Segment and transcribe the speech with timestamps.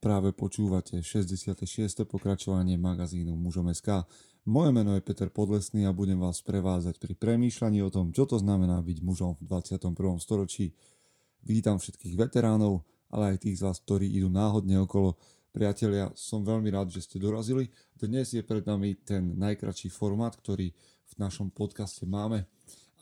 [0.00, 2.08] Práve počúvate 66.
[2.08, 4.08] pokračovanie magazínu Mužom.sk.
[4.48, 8.40] Moje meno je Peter Podlesný a budem vás prevázať pri premýšľaní o tom, čo to
[8.40, 9.92] znamená byť mužom v 21.
[10.16, 10.72] storočí.
[11.44, 12.80] Vítam všetkých veteránov,
[13.12, 15.20] ale aj tých z vás, ktorí idú náhodne okolo.
[15.52, 17.68] Priatelia, som veľmi rád, že ste dorazili.
[17.92, 20.72] Dnes je pred nami ten najkračší formát, ktorý
[21.12, 22.48] v našom podcaste máme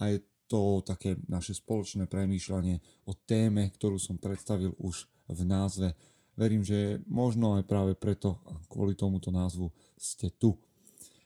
[0.03, 0.19] a je
[0.51, 5.95] to také naše spoločné premýšľanie o téme, ktorú som predstavil už v názve
[6.39, 8.39] Verím, že možno aj práve preto,
[8.71, 10.55] kvôli tomuto názvu, ste tu.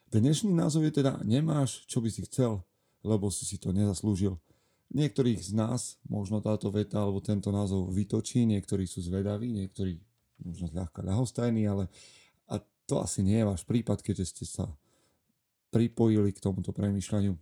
[0.09, 2.65] Dnešný názov je teda Nemáš, čo by si chcel,
[3.05, 4.41] lebo si si to nezaslúžil.
[4.89, 10.01] Niektorých z nás možno táto veta alebo tento názov vytočí, niektorí sú zvedaví, niektorí
[10.41, 11.93] možno zľahka ľahostajní, ale
[12.49, 12.57] a
[12.89, 14.65] to asi nie je váš prípad, keďže ste sa
[15.69, 17.37] pripojili k tomuto premýšľaniu.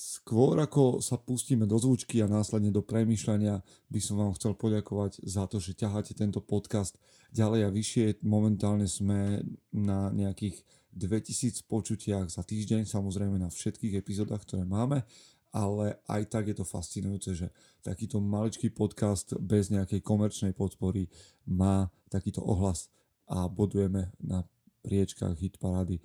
[0.00, 3.60] Skôr ako sa pustíme do zvučky a následne do premýšľania,
[3.92, 6.96] by som vám chcel poďakovať za to, že ťaháte tento podcast
[7.36, 8.24] ďalej a vyššie.
[8.24, 10.64] Momentálne sme na nejakých
[10.96, 15.04] 2000 počutiach za týždeň, samozrejme na všetkých epizódach, ktoré máme,
[15.52, 17.52] ale aj tak je to fascinujúce, že
[17.84, 21.12] takýto maličký podcast bez nejakej komerčnej podpory
[21.44, 22.88] má takýto ohlas
[23.28, 24.48] a bodujeme na
[24.80, 26.00] priečkách hit parady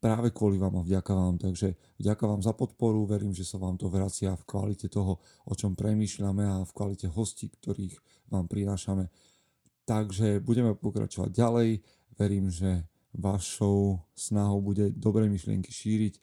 [0.00, 1.36] práve kvôli vám a vďaka vám.
[1.40, 5.54] Takže vďaka vám za podporu, verím, že sa vám to vracia v kvalite toho, o
[5.56, 7.96] čom premýšľame a v kvalite hostí, ktorých
[8.30, 9.08] vám prinášame.
[9.86, 11.70] Takže budeme pokračovať ďalej.
[12.18, 12.84] Verím, že
[13.16, 16.14] vašou snahou bude dobré myšlienky šíriť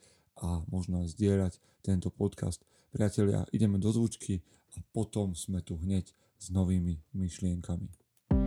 [0.44, 2.66] a možno aj zdieľať tento podcast.
[2.94, 4.42] Priatelia, ideme do zvučky
[4.78, 7.90] a potom sme tu hneď s novými myšlienkami.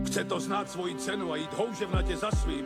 [0.07, 2.65] Chce to znát svoji cenu a jít houževnatě za svým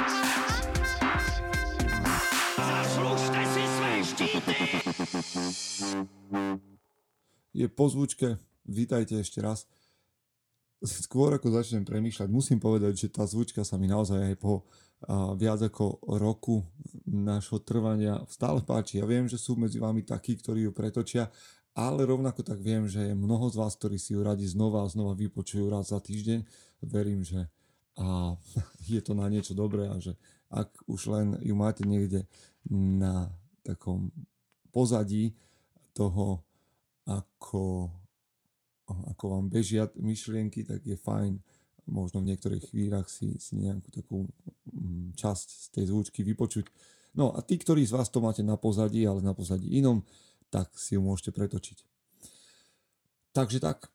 [7.51, 8.37] Je po zvučke,
[8.69, 9.65] vítajte ešte raz.
[10.81, 14.65] Skôr ako začnem premýšľať, musím povedať, že tá zvučka sa mi naozaj aj po
[15.09, 16.61] a, viac ako roku
[17.09, 19.01] nášho trvania stále páči.
[19.01, 21.33] Ja viem, že sú medzi vami takí, ktorí ju pretočia,
[21.73, 24.91] ale rovnako tak viem, že je mnoho z vás, ktorí si ju radi znova a
[24.91, 26.45] znova vypočujú raz za týždeň.
[26.85, 27.49] Verím, že
[27.97, 28.37] a
[28.93, 30.13] je to na niečo dobré a že
[30.51, 32.29] ak už len ju máte niekde
[32.69, 34.09] na takom
[34.73, 35.33] pozadí
[35.93, 36.41] toho,
[37.05, 37.89] ako,
[38.87, 41.41] ako vám bežia myšlienky, tak je fajn
[41.89, 44.17] možno v niektorých chvíľach si, si nejakú takú
[44.69, 46.69] mm, časť z tej zvučky vypočuť.
[47.17, 50.05] No a tí, ktorí z vás to máte na pozadí, ale na pozadí inom,
[50.47, 51.83] tak si ju môžete pretočiť.
[53.35, 53.91] Takže tak,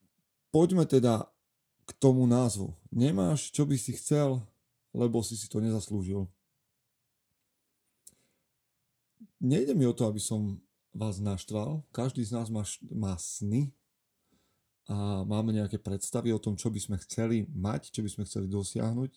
[0.53, 1.29] poďme teda
[1.87, 2.73] k tomu názvu.
[2.93, 4.43] Nemáš, čo by si chcel,
[4.93, 6.29] lebo si si to nezaslúžil
[9.41, 10.61] nejde mi o to, aby som
[10.97, 11.85] vás naštval.
[11.93, 13.69] Každý z nás má, má sny
[14.87, 18.47] a máme nejaké predstavy o tom, čo by sme chceli mať, čo by sme chceli
[18.47, 19.11] dosiahnuť,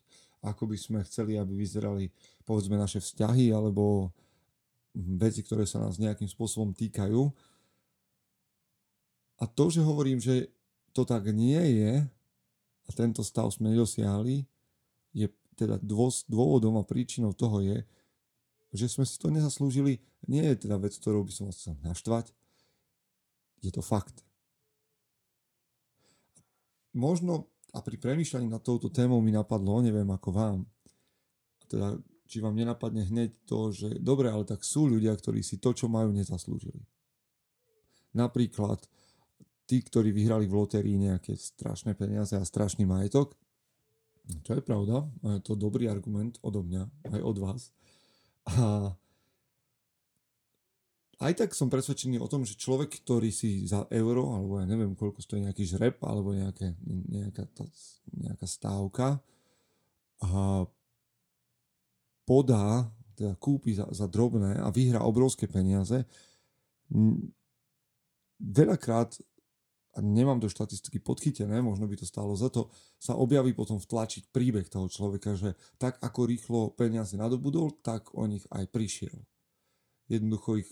[0.43, 2.11] ako by sme chceli, aby vyzerali
[2.43, 4.11] povedzme naše vzťahy alebo
[4.97, 7.29] veci, ktoré sa nás nejakým spôsobom týkajú.
[9.39, 10.51] A to, že hovorím, že
[10.91, 12.03] to tak nie je
[12.83, 14.43] a tento stav sme nedosiahli,
[15.13, 15.77] je teda
[16.27, 17.85] dôvodom a príčinou toho je,
[18.73, 22.31] že sme si to nezaslúžili, nie je teda vec, ktorou by som chcel naštvať.
[23.65, 24.21] Je to fakt.
[26.93, 30.57] Možno a pri premýšľaní nad touto témou mi napadlo, neviem ako vám,
[31.69, 35.73] teda či vám nenapadne hneď to, že dobre, ale tak sú ľudia, ktorí si to,
[35.73, 36.81] čo majú, nezaslúžili.
[38.13, 38.85] Napríklad
[39.69, 43.37] tí, ktorí vyhrali v lotérii nejaké strašné peniaze a strašný majetok,
[44.45, 46.85] čo je pravda, je to dobrý argument odo mňa,
[47.17, 47.61] aj od vás,
[48.57, 48.95] a
[51.19, 54.95] aj tak som presvedčený o tom, že človek, ktorý si za euro, alebo ja neviem,
[54.95, 57.67] koľko stojí nejaký žreb, alebo nejaké, nejaká, tá,
[58.15, 59.07] nejaká stávka,
[60.19, 60.63] a
[62.23, 66.07] podá, teda kúpi za, za drobné a vyhrá obrovské peniaze,
[68.39, 69.19] veľakrát
[69.93, 72.69] a nemám to štatistiky podchytené, možno by to stálo za to,
[73.01, 78.29] sa objaví potom vtlačiť príbeh toho človeka, že tak ako rýchlo peniaze nadobudol, tak o
[78.29, 79.17] nich aj prišiel.
[80.05, 80.69] Jednoducho ich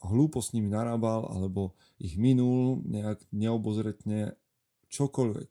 [0.00, 4.36] hlúpo s nimi narábal, alebo ich minul nejak neobozretne
[4.88, 5.50] čokoľvek.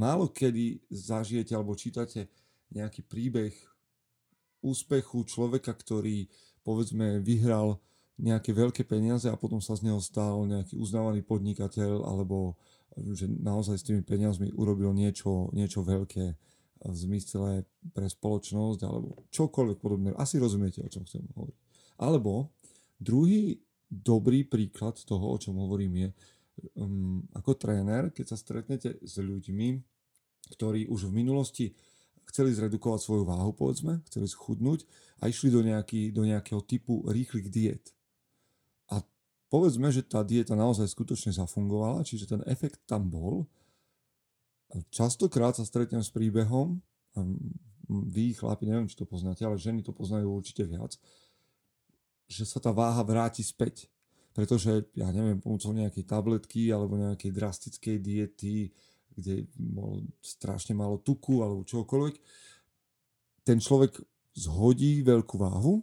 [0.00, 2.32] Málo kedy zažijete alebo čítate
[2.72, 3.52] nejaký príbeh
[4.64, 6.30] úspechu človeka, ktorý
[6.64, 7.80] povedzme vyhral
[8.20, 12.54] nejaké veľké peniaze a potom sa z neho stal nejaký uznávaný podnikateľ alebo
[12.98, 16.24] že naozaj s tými peniazmi urobil niečo, niečo veľké
[16.80, 20.10] v zmysle pre spoločnosť alebo čokoľvek podobné.
[20.16, 21.56] Asi rozumiete, o čom chcem hovoriť.
[22.00, 22.50] Alebo
[22.96, 26.08] druhý dobrý príklad toho, o čom hovorím je,
[26.80, 29.68] um, ako tréner, keď sa stretnete s ľuďmi,
[30.56, 31.66] ktorí už v minulosti
[32.30, 34.86] chceli zredukovať svoju váhu, povedzme, chceli schudnúť
[35.20, 37.92] a išli do, nejaký, do nejakého typu rýchlych diet.
[39.50, 43.50] Povedzme, že tá dieta naozaj skutočne zafungovala, čiže ten efekt tam bol.
[44.94, 46.78] Častokrát sa stretnem s príbehom,
[47.90, 50.94] vy chlapi, neviem, či to poznáte, ale ženy to poznajú určite viac,
[52.30, 53.90] že sa tá váha vráti späť.
[54.30, 58.70] Pretože, ja neviem, pomocou nejakej tabletky alebo nejakej drastickej diety,
[59.10, 62.14] kde bolo strašne málo tuku alebo čokoľvek,
[63.42, 63.98] ten človek
[64.38, 65.82] zhodí veľkú váhu,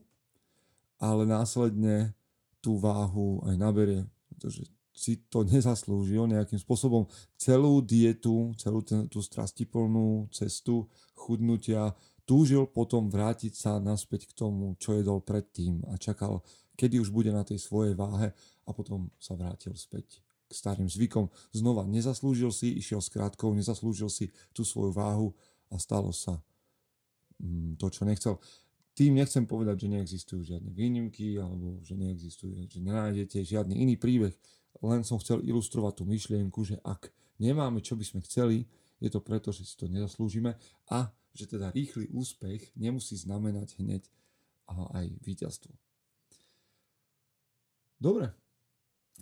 [1.04, 2.16] ale následne
[2.62, 4.66] tú váhu aj naberie, pretože
[4.98, 7.06] si to nezaslúžil nejakým spôsobom.
[7.38, 11.94] Celú dietu, celú ten, tú strastiplnú cestu chudnutia
[12.26, 16.42] túžil potom vrátiť sa naspäť k tomu, čo jedol predtým a čakal,
[16.74, 18.34] kedy už bude na tej svojej váhe
[18.66, 20.20] a potom sa vrátil späť
[20.50, 21.30] k starým zvykom.
[21.54, 25.32] Znova nezaslúžil si, išiel s krátkou, nezaslúžil si tú svoju váhu
[25.70, 26.42] a stalo sa
[27.40, 28.36] mm, to, čo nechcel.
[28.98, 34.34] Tým nechcem povedať, že neexistujú žiadne výnimky alebo že neexistuje, že nenájdete žiadny iný príbeh.
[34.82, 38.66] Len som chcel ilustrovať tú myšlienku, že ak nemáme, čo by sme chceli,
[38.98, 40.58] je to preto, že si to nezaslúžime
[40.90, 44.10] a že teda rýchly úspech nemusí znamenať hneď
[44.66, 45.70] aj víťazstvo.
[48.02, 48.34] Dobre,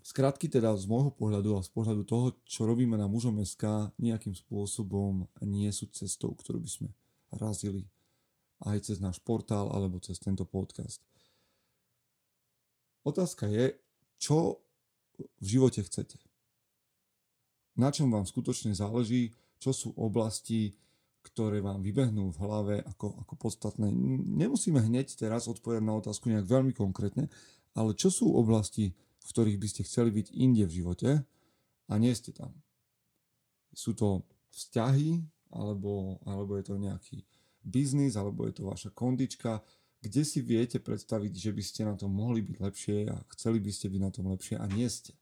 [0.05, 4.37] Skratky teda z môjho pohľadu a z pohľadu toho, čo robíme na mužom SK, nejakým
[4.37, 6.89] spôsobom nie sú cestou, ktorú by sme
[7.33, 7.89] razili
[8.63, 11.03] aj cez náš portál alebo cez tento podcast.
[13.05, 13.75] Otázka je,
[14.17, 14.63] čo
[15.41, 16.17] v živote chcete.
[17.75, 20.79] Na čom vám skutočne záleží, čo sú oblasti,
[21.25, 23.91] ktoré vám vybehnú v hlave ako, ako podstatné.
[24.39, 27.27] Nemusíme hneď teraz odpovedať na otázku nejak veľmi konkrétne,
[27.75, 31.09] ale čo sú oblasti, v ktorých by ste chceli byť inde v živote
[31.89, 32.53] a nie ste tam.
[33.75, 34.23] Sú to
[34.55, 35.19] vzťahy,
[35.51, 37.25] alebo, alebo je to nejaký
[37.65, 39.65] biznis, alebo je to vaša kondička,
[40.05, 43.71] kde si viete predstaviť, že by ste na tom mohli byť lepšie a chceli by
[43.73, 45.17] ste byť na tom lepšie a nie ste.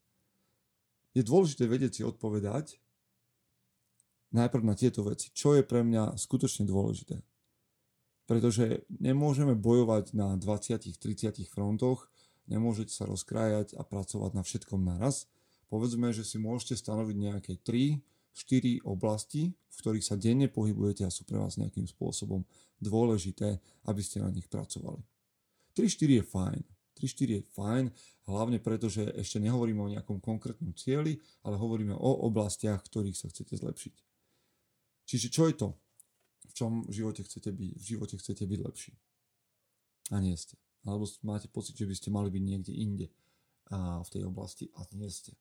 [1.16, 2.84] Je dôležité vedieť si odpovedať
[4.36, 5.32] najprv na tieto veci.
[5.32, 7.24] Čo je pre mňa skutočne dôležité?
[8.28, 12.12] Pretože nemôžeme bojovať na 20-30 frontoch
[12.48, 15.30] nemôžete sa rozkrájať a pracovať na všetkom naraz.
[15.72, 21.14] Povedzme, že si môžete stanoviť nejaké 3, 4 oblasti, v ktorých sa denne pohybujete a
[21.14, 22.42] sú pre vás nejakým spôsobom
[22.82, 25.02] dôležité, aby ste na nich pracovali.
[25.78, 26.62] 3-4 je fajn.
[26.98, 27.86] 3-4 je fajn,
[28.30, 33.30] hlavne preto, že ešte nehovoríme o nejakom konkrétnom cieli, ale hovoríme o oblastiach, ktorých sa
[33.34, 33.96] chcete zlepšiť.
[35.10, 35.70] Čiže čo je to,
[36.48, 38.94] v čom v živote chcete byť, v živote chcete byť lepší?
[40.14, 43.08] A nie ste alebo máte pocit, že by ste mali byť niekde inde
[43.72, 45.32] a v tej oblasti a nie ste.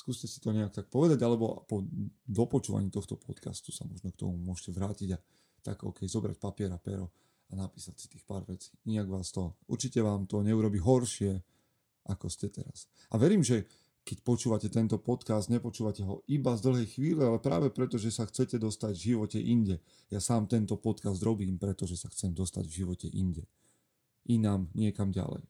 [0.00, 1.84] Skúste si to nejak tak povedať, alebo po
[2.24, 5.18] dopočúvaní tohto podcastu sa možno k tomu môžete vrátiť a
[5.60, 7.12] tak OK, zobrať papier a pero
[7.52, 8.72] a napísať si tých pár vecí.
[8.88, 11.36] Nijak vás to, určite vám to neurobi horšie,
[12.08, 12.88] ako ste teraz.
[13.12, 13.68] A verím, že
[14.00, 18.24] keď počúvate tento podcast, nepočúvate ho iba z dlhej chvíle, ale práve preto, že sa
[18.24, 19.84] chcete dostať v živote inde.
[20.08, 23.44] Ja sám tento podcast robím, pretože sa chcem dostať v živote inde
[24.30, 25.42] inám, niekam ďalej.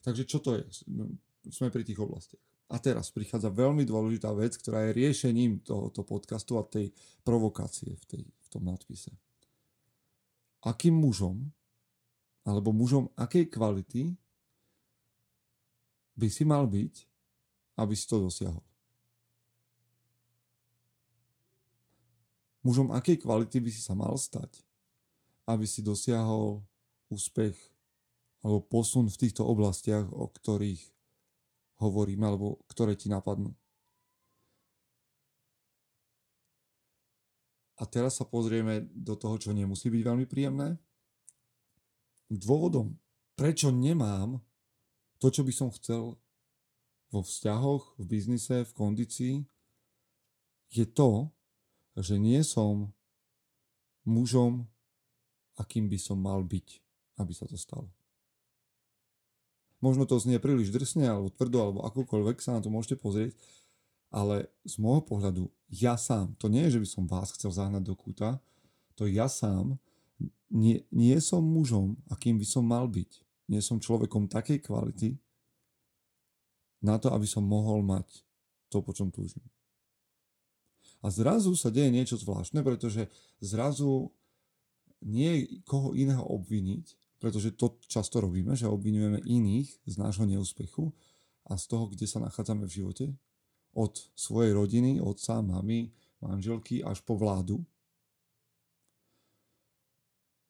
[0.00, 0.64] Takže čo to je?
[0.88, 1.12] No,
[1.52, 2.40] sme pri tých oblastiach.
[2.70, 6.94] A teraz prichádza veľmi dôležitá vec, ktorá je riešením tohoto podcastu a tej
[7.26, 9.10] provokácie v, tej, v tom nadpise.
[10.62, 11.50] Akým mužom,
[12.46, 14.14] alebo mužom akej kvality
[16.14, 16.94] by si mal byť,
[17.74, 18.62] aby si to dosiahol?
[22.62, 24.62] Mužom akej kvality by si sa mal stať,
[25.48, 26.62] aby si dosiahol
[27.10, 27.56] úspech
[28.46, 30.99] alebo posun v týchto oblastiach, o ktorých
[31.80, 33.56] hovoríme, alebo ktoré ti napadnú.
[37.80, 40.76] A teraz sa pozrieme do toho, čo nemusí byť veľmi príjemné.
[42.28, 43.00] Dôvodom,
[43.32, 44.36] prečo nemám
[45.16, 46.20] to, čo by som chcel
[47.08, 49.34] vo vzťahoch, v biznise, v kondícii,
[50.70, 51.32] je to,
[51.98, 52.94] že nie som
[54.06, 54.68] mužom,
[55.58, 56.68] akým by som mal byť,
[57.18, 57.90] aby sa to stalo.
[59.80, 63.32] Možno to znie príliš drsne alebo tvrdo alebo akokoľvek sa na to môžete pozrieť,
[64.12, 67.82] ale z môjho pohľadu ja sám, to nie je, že by som vás chcel zahnať
[67.88, 68.42] do kúta,
[68.98, 69.80] to ja sám
[70.50, 73.22] nie, nie som mužom, akým by som mal byť.
[73.50, 75.16] Nie som človekom takej kvality
[76.82, 78.26] na to, aby som mohol mať
[78.70, 79.42] to, po čom túžim.
[81.00, 83.08] A zrazu sa deje niečo zvláštne, pretože
[83.40, 84.12] zrazu
[85.00, 90.88] nie je koho iného obviniť, pretože to často robíme, že obvinujeme iných z nášho neúspechu
[91.44, 93.06] a z toho, kde sa nachádzame v živote,
[93.76, 97.62] od svojej rodiny, otca, mamy, manželky až po vládu.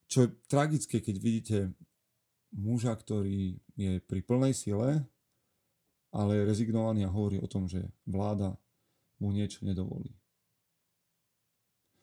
[0.09, 1.59] Čo je tragické, keď vidíte
[2.55, 5.05] muža, ktorý je pri plnej sile,
[6.11, 8.59] ale je rezignovaný a hovorí o tom, že vláda
[9.23, 10.11] mu niečo nedovolí.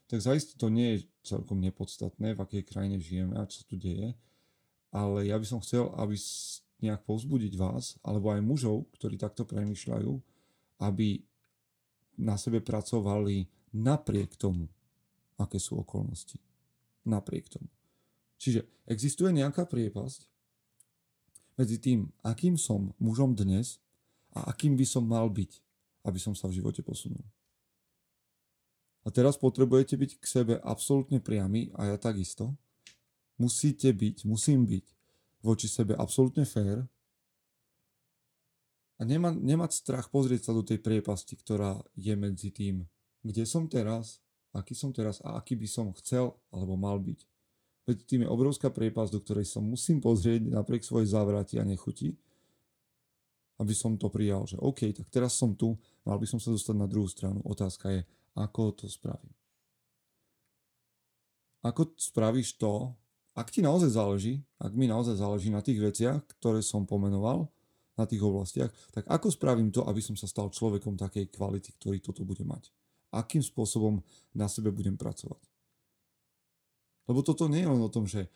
[0.07, 4.15] Tak zaiste to nie je celkom nepodstatné, v akej krajine žijeme a čo tu deje,
[4.91, 6.15] ale ja by som chcel, aby
[6.83, 10.13] nejak povzbudiť vás, alebo aj mužov, ktorí takto premyšľajú,
[10.83, 11.25] aby
[12.17, 14.69] na sebe pracovali napriek tomu,
[15.37, 16.37] aké sú okolnosti.
[17.05, 17.69] Napriek tomu.
[18.37, 20.29] Čiže existuje nejaká priepasť
[21.57, 23.81] medzi tým, akým som mužom dnes
[24.37, 25.51] a akým by som mal byť,
[26.05, 27.25] aby som sa v živote posunul.
[29.01, 32.53] A teraz potrebujete byť k sebe absolútne priamy a ja takisto.
[33.37, 34.85] Musíte byť, musím byť
[35.45, 36.85] voči sebe absolútne fér
[38.97, 42.81] a nemá, nemať strach pozrieť sa do tej priepasti, ktorá je medzi tým,
[43.21, 44.17] kde som teraz,
[44.57, 47.19] aký som teraz a aký by som chcel alebo mal byť.
[47.87, 52.17] Veď tým je obrovská priepasť, do ktorej sa musím pozrieť napriek svojej závrati a nechuti,
[53.57, 56.75] aby som to prijal, že OK, tak teraz som tu, mal by som sa dostať
[56.77, 57.39] na druhú stranu.
[57.45, 58.01] Otázka je,
[58.37, 59.33] ako to spravím.
[61.65, 62.93] Ako spravíš to,
[63.37, 67.45] ak ti naozaj záleží, ak mi naozaj záleží na tých veciach, ktoré som pomenoval,
[67.97, 71.97] na tých oblastiach, tak ako spravím to, aby som sa stal človekom takej kvality, ktorý
[71.97, 72.69] toto bude mať?
[73.09, 74.05] Akým spôsobom
[74.37, 75.41] na sebe budem pracovať?
[77.09, 78.29] Lebo toto nie je len o tom, že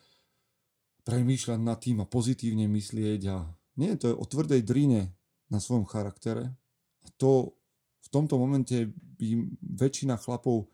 [1.06, 3.46] premýšľať nad tým a pozitívne myslieť a
[3.78, 5.14] nie, to je o tvrdej drine
[5.46, 6.52] na svojom charaktere.
[7.02, 7.54] A to
[8.02, 9.46] v tomto momente by
[9.78, 10.66] väčšina chlapov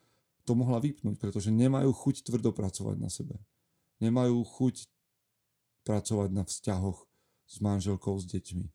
[0.48, 3.36] to mohla vypnúť, pretože nemajú chuť tvrdo pracovať na sebe.
[3.98, 4.86] Nemajú chuť
[5.82, 7.08] pracovať na vzťahoch
[7.48, 8.66] s manželkou, s deťmi.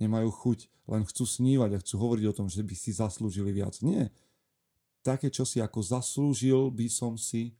[0.00, 0.58] Nemajú chuť,
[0.90, 3.78] len chcú snívať a chcú hovoriť o tom, že by si zaslúžili viac.
[3.82, 4.10] Nie.
[5.02, 7.54] Také, čo si ako zaslúžil by som si,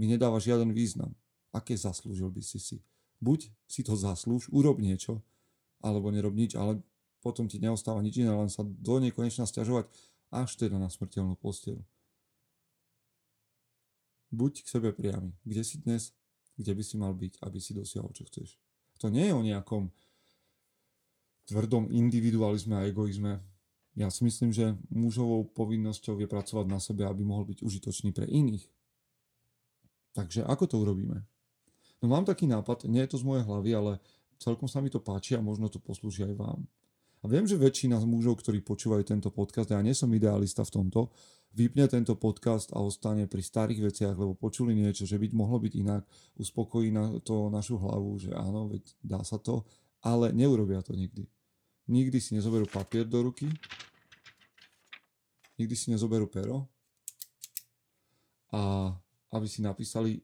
[0.00, 1.12] mi nedáva žiaden význam.
[1.52, 2.78] Aké zaslúžil by si si?
[3.20, 5.20] Buď si to zaslúž, urob niečo,
[5.82, 6.80] alebo nerob nič, ale
[7.18, 9.90] potom ti neostáva nič iné, len sa do nekonečna stiažovať
[10.30, 11.80] až teda na smrteľnú posteľ.
[14.28, 15.32] Buď k sebe priamy.
[15.44, 16.12] Kde si dnes,
[16.58, 18.60] kde by si mal byť, aby si dosiahol, čo chceš.
[19.00, 19.88] To nie je o nejakom
[21.48, 23.40] tvrdom individualizme a egoizme.
[23.96, 28.28] Ja si myslím, že mužovou povinnosťou je pracovať na sebe, aby mohol byť užitočný pre
[28.28, 28.68] iných.
[30.12, 31.24] Takže ako to urobíme?
[31.98, 33.92] No mám taký nápad, nie je to z mojej hlavy, ale
[34.38, 36.62] celkom sa mi to páči a možno to poslúži aj vám.
[37.18, 40.74] A viem, že väčšina z mužov, ktorí počúvajú tento podcast, ja nie som idealista v
[40.78, 41.10] tomto,
[41.58, 45.74] vypne tento podcast a ostane pri starých veciach, lebo počuli niečo, že by mohlo byť
[45.74, 46.06] inak,
[46.38, 49.66] uspokojí na to našu hlavu, že áno, veď dá sa to,
[49.98, 51.26] ale neurobia to nikdy.
[51.90, 53.50] Nikdy si nezoberú papier do ruky,
[55.58, 56.70] nikdy si nezoberú pero
[58.54, 58.94] a
[59.34, 60.22] aby si napísali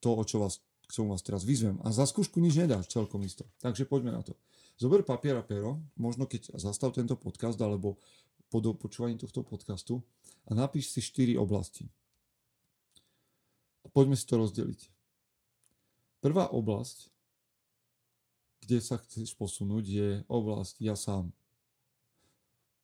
[0.00, 1.78] to, o čo vás k čomu vás teraz vyzvem.
[1.86, 3.46] A za skúšku nič nedáš, celkom isto.
[3.62, 4.34] Takže poďme na to.
[4.74, 8.00] Zober papier a pero, možno keď zastav tento podcast alebo
[8.50, 10.02] po počúvaní tohto podcastu
[10.50, 11.86] a napíš si 4 oblasti.
[13.80, 14.90] A poďme si to rozdeliť.
[16.20, 17.08] Prvá oblasť,
[18.66, 21.32] kde sa chceš posunúť, je oblasť ja sám.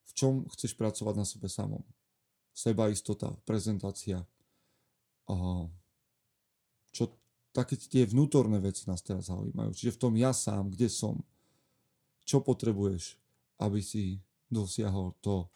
[0.08, 1.84] V čom chceš pracovať na sebe samom?
[2.56, 4.24] Seba istota, prezentácia.
[6.94, 7.12] Čo
[7.52, 9.76] také tie vnútorné veci nás teraz zaujímajú.
[9.76, 11.20] Čiže v tom ja sám, kde som,
[12.24, 13.20] čo potrebuješ,
[13.60, 15.50] aby si dosiahol to,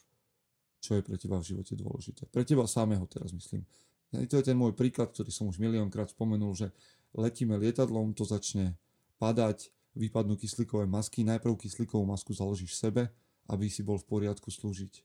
[0.81, 2.27] čo je pre teba v živote dôležité.
[2.29, 3.63] Pre teba samého teraz myslím.
[4.11, 6.75] To je ten môj príklad, ktorý som už miliónkrát spomenul, že
[7.15, 8.75] letíme lietadlom, to začne
[9.23, 13.11] padať, vypadnú kyslíkové masky, najprv kyslíkovú masku založíš sebe,
[13.51, 15.03] aby si bol v poriadku slúžiť,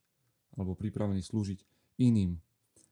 [0.58, 1.60] alebo pripravený slúžiť
[2.02, 2.38] iným.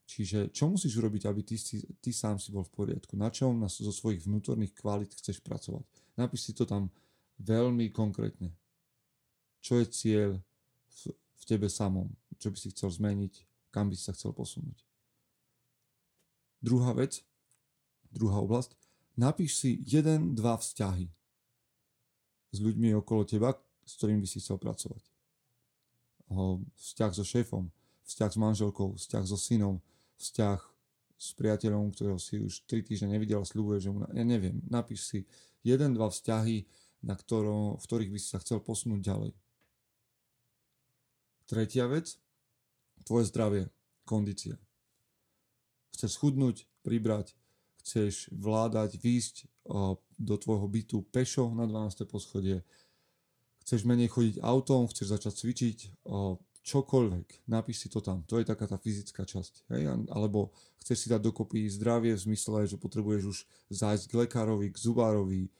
[0.03, 3.15] Čiže čo musíš urobiť, aby ty, si, ty sám si bol v poriadku?
[3.15, 5.87] Na čom na, zo svojich vnútorných kvalít chceš pracovať?
[6.19, 6.91] Napíš si to tam
[7.39, 8.51] veľmi konkrétne.
[9.63, 10.29] Čo je cieľ
[11.01, 12.11] v, v tebe samom?
[12.37, 13.33] Čo by si chcel zmeniť?
[13.73, 14.85] Kam by si sa chcel posunúť?
[16.63, 17.25] Druhá vec,
[18.13, 18.77] druhá oblasť.
[19.19, 21.11] Napíš si jeden, dva vzťahy
[22.53, 25.03] s ľuďmi okolo teba, s ktorým by si chcel pracovať.
[26.77, 27.69] Vzťah so šéfom,
[28.07, 29.83] vzťah s manželkou, vzťah so synom,
[30.17, 30.59] vzťah
[31.17, 34.59] s priateľom, ktorého si už 3 týždne nevidel a sľubuje, že mu, na- ja neviem,
[34.67, 35.19] napíš si
[35.63, 36.67] jeden, dva vzťahy,
[37.03, 39.31] na ktorom, v ktorých by si sa chcel posunúť ďalej.
[41.43, 42.15] Tretia vec,
[43.03, 43.67] tvoje zdravie,
[44.07, 44.55] kondícia.
[45.93, 47.35] Chceš schudnúť, pribrať,
[47.83, 49.35] chceš vládať, výjsť
[50.19, 52.07] do tvojho bytu pešo na 12.
[52.07, 52.63] poschodie,
[53.67, 55.77] chceš menej chodiť autom, chceš začať cvičiť,
[56.63, 58.23] čokoľvek, napíš si to tam.
[58.31, 59.67] To je taká tá fyzická časť.
[59.75, 59.91] Hej?
[60.07, 64.79] Alebo chceš si dať dokopy zdravie v zmysle, že potrebuješ už zájsť k lekárovi, k
[64.79, 65.51] zubárovi,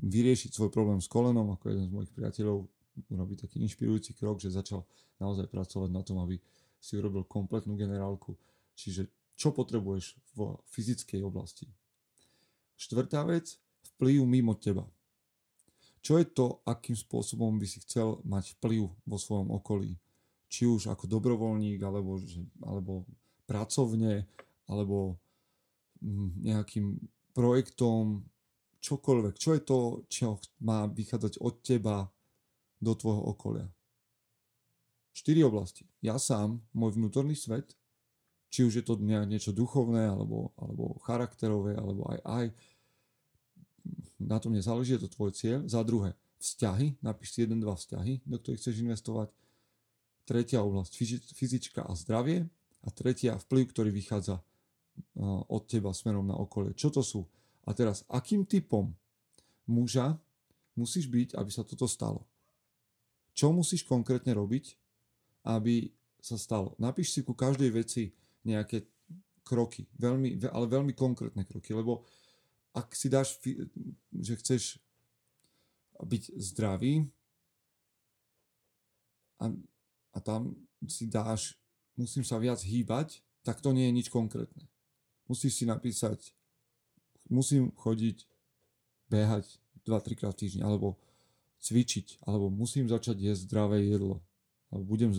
[0.00, 2.68] vyriešiť svoj problém s kolenom, ako jeden z mojich priateľov
[3.12, 4.84] urobí taký inšpirujúci krok, že začal
[5.20, 6.40] naozaj pracovať na tom, aby
[6.80, 8.36] si urobil kompletnú generálku.
[8.76, 11.68] Čiže čo potrebuješ v fyzickej oblasti.
[12.76, 13.56] Štvrtá vec,
[13.96, 14.84] vplyv mimo teba.
[16.00, 19.98] Čo je to, akým spôsobom by si chcel mať vplyv vo svojom okolí?
[20.46, 22.22] Či už ako dobrovoľník, alebo,
[22.62, 23.02] alebo
[23.44, 24.24] pracovne,
[24.70, 25.18] alebo
[25.98, 26.96] mm, nejakým
[27.34, 28.22] projektom,
[28.86, 29.34] čokoľvek.
[29.34, 30.26] Čo je to, čo
[30.62, 32.06] má vychádzať od teba
[32.80, 33.68] do tvojho okolia?
[35.16, 35.88] Štyri oblasti.
[36.04, 37.72] Ja sám, môj vnútorný svet,
[38.52, 42.46] či už je to nejak niečo duchovné, alebo, alebo charakterové, alebo aj aj.
[44.20, 45.64] Na tom nezáleží, je to tvoj cieľ.
[45.64, 49.28] Za druhé, vzťahy, napíš si jeden, dva vzťahy, do ktorých chceš investovať.
[50.26, 52.48] Tretia oblasť, fyzi- fyzička a zdravie.
[52.86, 56.76] A tretia, vplyv, ktorý vychádza uh, od teba smerom na okolie.
[56.76, 57.26] Čo to sú?
[57.66, 58.94] A teraz, akým typom
[59.66, 60.14] muža
[60.78, 62.22] musíš byť, aby sa toto stalo?
[63.36, 64.80] Čo musíš konkrétne robiť,
[65.44, 65.92] aby
[66.24, 66.72] sa stalo?
[66.80, 68.16] Napíš si ku každej veci
[68.48, 68.88] nejaké
[69.44, 72.08] kroky, veľmi, ve- ale veľmi konkrétne kroky, lebo
[72.72, 73.36] ak si dáš,
[74.10, 74.80] že chceš
[76.00, 77.08] byť zdravý
[79.40, 79.52] a,
[80.12, 80.56] a tam
[80.88, 81.56] si dáš,
[81.96, 84.64] musím sa viac hýbať, tak to nie je nič konkrétne.
[85.28, 86.32] Musíš si napísať,
[87.28, 88.24] musím chodiť,
[89.06, 89.46] behať
[89.86, 90.98] 2-3 krát v týždni, alebo
[91.66, 94.22] cvičiť, alebo musím začať jesť zdravé jedlo,
[94.70, 95.10] alebo budem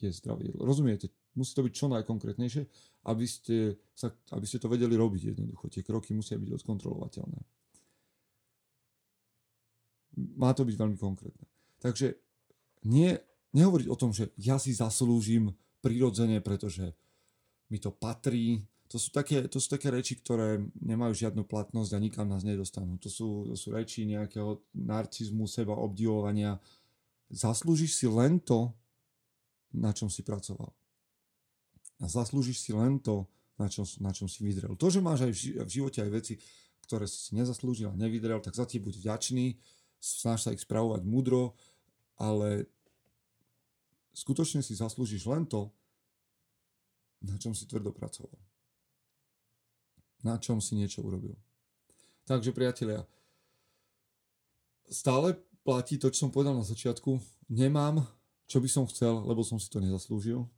[0.00, 0.64] jesť zdravé jedlo.
[0.64, 1.12] Rozumiete?
[1.34, 2.62] Musí to byť čo najkonkrétnejšie,
[3.10, 5.66] aby ste, sa, aby ste to vedeli robiť jednoducho.
[5.68, 7.40] Tie kroky musia byť odkontrolovateľné.
[10.38, 11.46] Má to byť veľmi konkrétne.
[11.82, 12.14] Takže
[12.86, 13.18] nie,
[13.50, 16.94] nehovoriť o tom, že ja si zaslúžim prirodzene, pretože
[17.68, 18.62] mi to patrí.
[18.92, 23.00] To sú, také, to sú také reči, ktoré nemajú žiadnu platnosť a nikam nás nedostanú.
[23.00, 26.60] To sú, to sú reči nejakého narcizmu, seba obdivovania.
[27.32, 28.70] Zaslúžiš si len to,
[29.74, 30.70] na čom si pracoval.
[31.98, 33.26] A zaslúžiš si len to,
[33.58, 34.76] na čom, na čom si vydrel.
[34.78, 36.34] To, že máš aj v ži- v živote aj veci,
[36.84, 39.56] ktoré si nezaslúžil a nevydrel, tak za tie buď vďačný,
[39.98, 41.56] snaž sa ich spravovať múdro,
[42.20, 42.68] ale
[44.12, 45.72] skutočne si zaslúžiš len to,
[47.24, 48.36] na čom si tvrdo pracoval.
[50.24, 51.36] Na čom si niečo urobil.
[52.24, 53.04] Takže priatelia,
[54.88, 57.20] stále platí to, čo som povedal na začiatku.
[57.52, 58.00] Nemám,
[58.48, 60.48] čo by som chcel, lebo som si to nezaslúžil.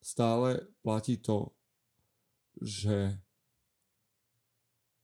[0.00, 1.52] Stále platí to,
[2.60, 3.16] že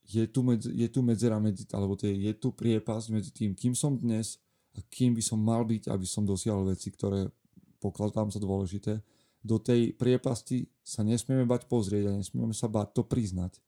[0.08, 3.52] je tu, medz, je tu medzera medzi, alebo to je, je tu priepasť medzi tým,
[3.52, 4.40] kým som dnes
[4.72, 7.28] a kým by som mal byť, aby som dosiahol veci, ktoré
[7.76, 9.04] pokladám za dôležité.
[9.42, 13.62] Do tej priepasti sa nesmieme bať pozrieť a nesmieme sa bať to priznať.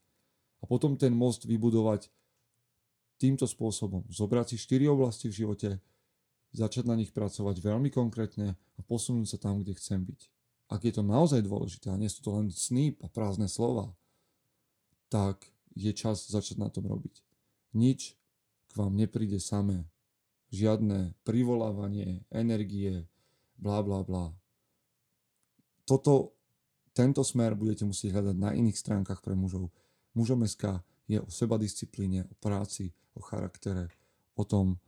[0.60, 2.10] A potom ten most vybudovať
[3.20, 4.04] týmto spôsobom.
[4.08, 5.68] Zobrať si štyri oblasti v živote,
[6.56, 10.20] začať na nich pracovať veľmi konkrétne a posunúť sa tam, kde chcem byť.
[10.70, 13.90] Ak je to naozaj dôležité a nie sú to len sny a prázdne slova,
[15.10, 15.42] tak
[15.74, 17.22] je čas začať na tom robiť.
[17.74, 18.14] Nič
[18.70, 19.86] k vám nepríde samé.
[20.50, 23.06] Žiadne privolávanie, energie,
[23.58, 24.34] bla bla bla.
[25.90, 26.38] Toto,
[26.94, 29.74] tento smer budete musieť hľadať na iných stránkach pre mužov.
[30.14, 30.78] Mužom SK
[31.10, 33.90] je o sebadisciplíne, o práci, o charaktere,
[34.38, 34.78] o tom,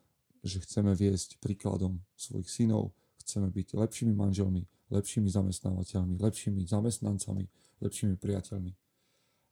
[0.46, 4.62] že chceme viesť príkladom svojich synov, chceme byť lepšími manželmi,
[4.94, 7.50] lepšími zamestnávateľmi, lepšími zamestnancami,
[7.82, 8.70] lepšími priateľmi.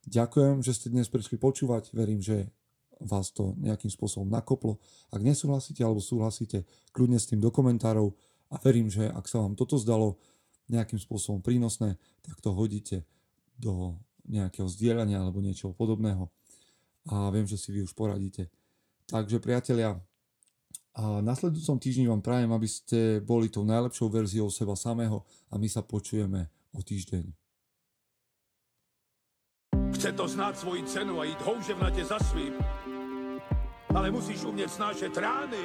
[0.06, 1.90] Ďakujem, že ste dnes prišli počúvať.
[1.90, 2.46] Verím, že
[3.02, 4.78] vás to nejakým spôsobom nakoplo.
[5.10, 6.62] Ak nesúhlasíte alebo súhlasíte,
[6.94, 8.14] kľudne s tým do komentárov
[8.54, 10.14] a verím, že ak sa vám toto zdalo
[10.70, 13.02] nejakým spôsobom prínosné, tak to hodíte
[13.58, 13.98] do
[14.30, 16.30] nejakého zdieľania alebo niečoho podobného.
[17.10, 18.46] A viem, že si vy už poradíte.
[19.10, 19.98] Takže priatelia,
[20.90, 25.70] a nasledujúcom týždni vám prajem, aby ste boli tou najlepšou verziou seba samého a my
[25.70, 27.30] sa počujeme o týždeň.
[29.94, 32.52] Chce to znát svoji cenu a jít houževnatě za svým.
[33.94, 35.64] Ale musíš umět snášet rány.